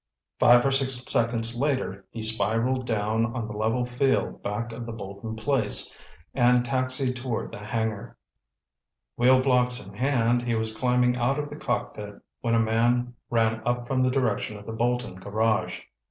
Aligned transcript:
Five 0.39 0.65
or 0.65 0.71
six 0.71 0.95
seconds 1.05 1.55
later 1.55 2.07
he 2.09 2.23
spiralled 2.23 2.87
down 2.87 3.23
on 3.35 3.45
the 3.47 3.53
level 3.55 3.85
field 3.85 4.41
back 4.41 4.71
of 4.73 4.87
the 4.87 4.91
Bolton 4.91 5.35
place, 5.35 5.95
and 6.33 6.65
taxied 6.65 7.15
toward 7.15 7.51
the 7.51 7.59
hangar. 7.59 8.17
Wheelblocks 9.19 9.85
in 9.87 9.93
hand, 9.93 10.41
he 10.41 10.55
was 10.55 10.75
climbing 10.75 11.17
out 11.17 11.37
of 11.37 11.51
the 11.51 11.55
cockpit 11.59 12.19
when 12.39 12.55
a 12.55 12.59
man 12.59 13.13
ran 13.29 13.61
up 13.63 13.85
from 13.87 14.01
the 14.01 14.09
direction 14.09 14.57
of 14.57 14.65
the 14.65 14.73
Bolton 14.73 15.17
garage. 15.19 15.81